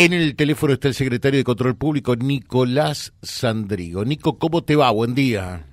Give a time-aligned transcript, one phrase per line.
[0.00, 4.02] En el teléfono está el secretario de Control Público, Nicolás Sandrigo.
[4.02, 4.90] Nico, ¿cómo te va?
[4.92, 5.66] Buen día.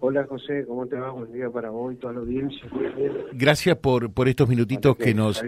[0.00, 1.10] Hola José, ¿cómo te va?
[1.10, 2.62] Buen día para vos y toda la audiencia.
[3.34, 5.44] Gracias por, por estos minutitos que, nos...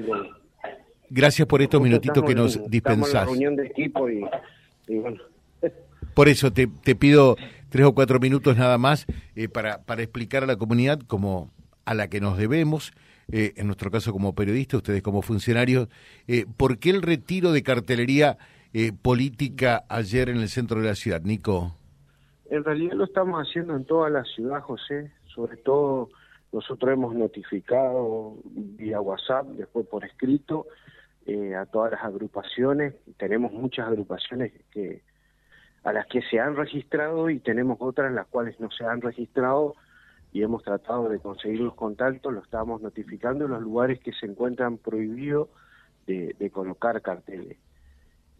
[1.09, 3.25] Gracias por estos minutitos que nos dispensás.
[3.25, 4.21] reunión de equipo y,
[4.87, 5.17] bueno.
[6.15, 7.37] Por eso te, te, pido
[7.71, 11.51] tres o cuatro minutos nada más eh, para, para explicar a la comunidad como
[11.87, 12.93] a la que nos debemos
[13.31, 15.89] eh, en nuestro caso como periodistas, ustedes como funcionarios,
[16.27, 18.37] eh, ¿por qué el retiro de cartelería
[18.73, 21.77] eh, política ayer en el centro de la ciudad, Nico?
[22.51, 26.11] En realidad lo estamos haciendo en toda la ciudad, José, sobre todo
[26.53, 30.67] nosotros hemos notificado vía WhatsApp, después por escrito,
[31.59, 35.03] a todas las agrupaciones, tenemos muchas agrupaciones que
[35.85, 39.75] a las que se han registrado y tenemos otras las cuales no se han registrado
[40.35, 44.27] y hemos tratado de conseguir los contactos, lo estamos notificando en los lugares que se
[44.27, 45.49] encuentran prohibidos
[46.09, 47.57] de, colocar carteles.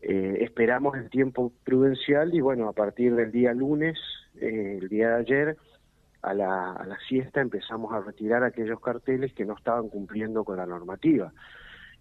[0.03, 3.97] Eh, esperamos el tiempo prudencial y bueno, a partir del día lunes,
[4.41, 5.57] eh, el día de ayer,
[6.21, 11.33] a la siesta empezamos a retirar aquellos carteles que no estaban cumpliendo con la normativa.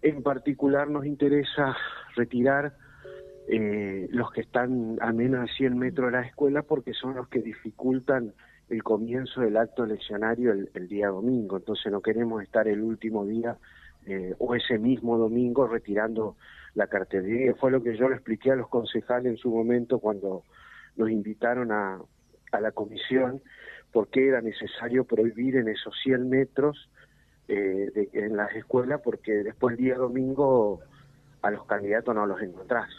[0.02, 1.76] En particular nos interesa
[2.16, 2.74] retirar
[3.48, 7.28] eh, los que están a menos de 100 metros de la escuela porque son los
[7.28, 8.32] que dificultan
[8.70, 13.58] el comienzo del acto eleccionario el, día domingo, entonces no queremos estar el último día
[14.06, 16.36] eh, o ese mismo domingo retirando
[16.74, 17.54] la cartelería.
[17.54, 20.44] Fue lo que yo le expliqué a los concejales en su momento cuando
[20.96, 22.00] nos invitaron a,
[22.52, 23.42] a la comisión,
[23.92, 26.88] porque era necesario prohibir en esos 100 metros
[27.48, 30.80] eh, de, en las escuelas, porque después el día domingo
[31.42, 32.90] a los candidatos no los encontrás.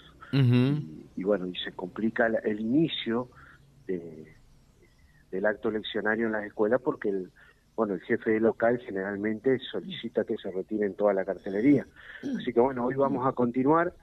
[1.15, 3.29] Y, bueno, y se complica el inicio
[3.87, 4.35] de,
[5.31, 7.31] del acto eleccionario en las escuelas porque el
[7.75, 11.85] bueno el jefe local generalmente solicita que se retiren toda la carcelería.
[12.37, 13.93] Así que bueno, hoy vamos a continuar,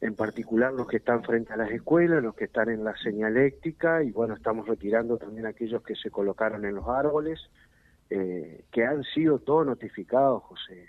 [0.00, 4.02] en particular los que están frente a las escuelas, los que están en la señaléctica
[4.04, 7.40] y bueno, estamos retirando también aquellos que se colocaron en los árboles,
[8.10, 10.88] eh, que han sido todos notificados, José.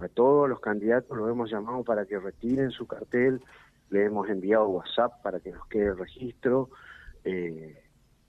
[0.00, 3.42] A todos los candidatos los hemos llamado para que retiren su cartel,
[3.90, 6.70] le hemos enviado WhatsApp para que nos quede el registro.
[7.24, 7.76] Eh,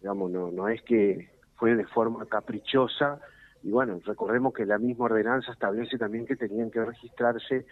[0.02, 3.20] digamos, no, no es que fue de forma caprichosa,
[3.64, 7.66] y bueno, recordemos que la misma ordenanza establece también que tenían que registrarse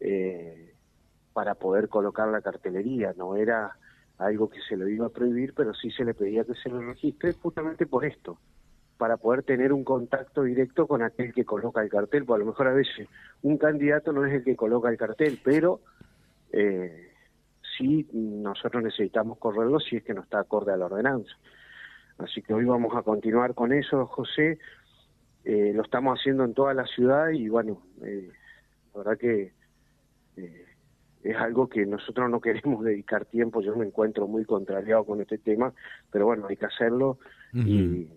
[0.00, 0.74] eh,
[1.32, 3.76] para poder colocar la cartelería, no era
[4.18, 6.80] algo que se le iba a prohibir, pero sí se le pedía que se lo
[6.80, 8.38] registre justamente por esto,
[8.96, 12.50] para poder tener un contacto directo con aquel que coloca el cartel, porque a lo
[12.50, 13.08] mejor a veces
[13.42, 15.80] un candidato no es el que coloca el cartel, pero
[16.52, 17.05] eh,
[17.76, 21.32] sí nosotros necesitamos correrlo si es que no está acorde a la ordenanza.
[22.18, 24.58] Así que hoy vamos a continuar con eso, José.
[25.44, 28.30] Eh, lo estamos haciendo en toda la ciudad y bueno, eh,
[28.92, 29.52] la verdad que
[30.36, 30.64] eh,
[31.22, 33.60] es algo que nosotros no queremos dedicar tiempo.
[33.60, 35.72] Yo me encuentro muy contrariado con este tema,
[36.10, 37.18] pero bueno, hay que hacerlo
[37.52, 38.08] y,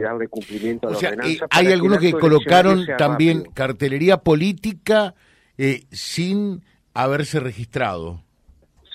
[0.00, 1.46] darle cumplimiento a la ordenanza.
[1.50, 5.14] hay algunos que, colocaron también cartelería política
[5.90, 6.62] sin
[7.02, 8.22] haberse registrado.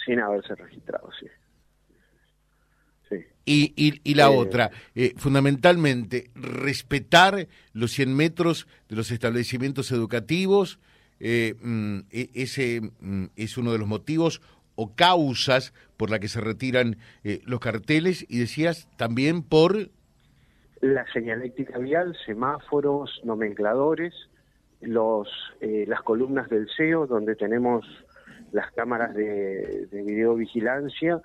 [0.06, 1.28] Sin haberse registrado, sí.
[3.44, 10.80] Y, y, la otra, eh, fundamentalmente, respetar los 100 metros de los establecimientos educativos,
[11.20, 14.42] eh, mm, e, ese mm, es uno de los motivos
[14.76, 19.90] o causas por la que se retiran eh, los carteles y decías también por...
[20.82, 24.14] La señaléctica vial, semáforos, nomencladores,
[24.82, 25.30] los,
[25.62, 27.86] las columnas del CEO, donde tenemos
[28.52, 31.22] las cámaras de, de videovigilancia,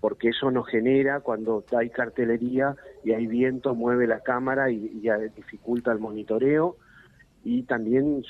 [0.00, 5.18] porque eso nos genera cuando hay cartelería y hay viento, mueve la cámara y, ya
[5.18, 6.76] dificulta el monitoreo.
[7.44, 8.22] Y también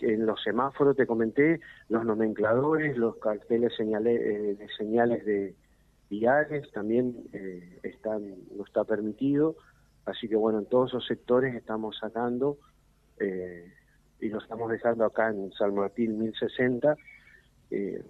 [0.00, 5.54] en los semáforos, te comenté, los nomencladores, los carteles señales, eh, de señales de
[6.08, 9.56] viales también eh, están, no está permitido.
[10.06, 12.58] Así que bueno, en todos esos sectores estamos sacando
[13.20, 13.72] eh,
[14.20, 16.96] y lo estamos dejando acá en San Martín 1060.
[17.70, 18.02] Eh,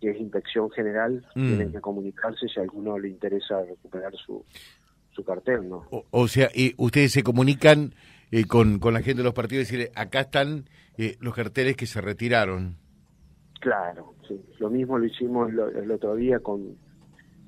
[0.00, 1.46] que es inspección general, mm.
[1.46, 4.44] tienen que comunicarse si a alguno le interesa recuperar su,
[5.10, 5.84] su cartel, ¿no?
[6.10, 7.94] O, sea, y ustedes se comunican
[8.30, 11.76] eh, con, con la gente de los partidos y decirle, acá están eh, los carteles
[11.76, 12.76] que se retiraron.
[13.60, 14.40] Claro, sí.
[14.58, 16.76] Lo mismo lo hicimos el, otro día con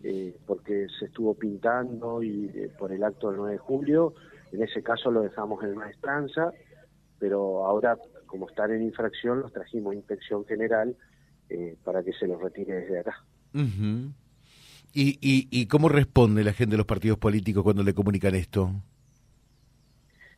[0.03, 4.15] eh, porque se estuvo pintando y por el acto del 9 de julio.
[4.53, 6.53] En ese caso lo dejamos en maestranza,
[7.19, 10.97] pero ahora, como están en infracción, los trajimos a inspección general
[11.49, 13.25] eh, para que se los retire desde acá.
[13.53, 18.71] ¿Y, y, y cómo responde la gente de los partidos políticos cuando le comunican esto?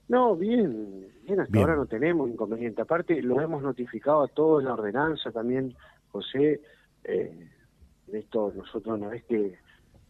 [0.09, 2.83] No, bien, bien, hasta ahora no tenemos inconveniente.
[2.83, 5.75] Aparte, lo hemos notificado a todos en la ordenanza también,
[6.11, 6.61] José.
[7.05, 7.49] Eh,
[8.21, 9.59] esto nosotros una vez que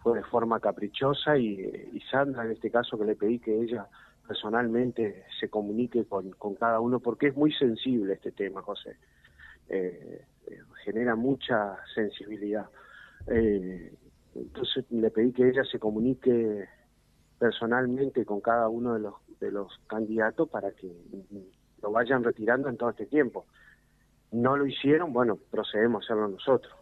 [0.02, 3.86] fue de forma caprichosa y, Sandra, en este caso, que le pedí que ella
[4.26, 8.96] personalmente se comunique con, con cada uno, porque es muy sensible este tema, José.
[9.68, 12.66] Eh, eh, genera mucha sensibilidad.
[13.28, 13.94] Eh,
[14.34, 16.68] entonces le pedí que ella se comunique
[17.38, 20.90] personalmente con cada uno de los, de los candidatos para que
[21.80, 23.46] lo vayan retirando en todo este tiempo.
[24.32, 26.74] No lo hicieron, bueno, procedemos a hacerlo nosotros.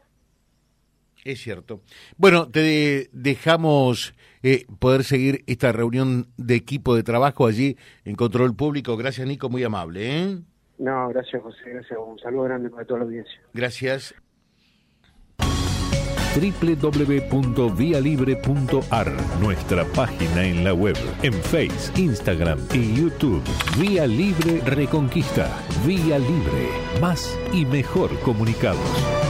[1.24, 1.82] Es cierto.
[2.16, 8.54] Bueno, te dejamos eh, poder seguir esta reunión de equipo de trabajo allí en Control
[8.54, 8.96] Público.
[8.96, 10.22] Gracias, Nico, muy amable.
[10.22, 10.38] ¿eh?
[10.78, 11.58] No, gracias, José.
[11.66, 11.98] Gracias.
[11.98, 13.40] Un saludo grande para toda la audiencia.
[13.52, 14.14] Gracias
[16.34, 23.42] www.vialibre.ar, nuestra página en la web, en Face, Instagram y YouTube.
[23.78, 25.48] Vía Libre Reconquista.
[25.86, 26.68] Vía Libre.
[27.00, 29.29] Más y mejor comunicados.